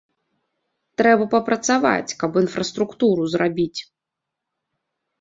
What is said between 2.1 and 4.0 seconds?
каб інфраструктуру зрабіць.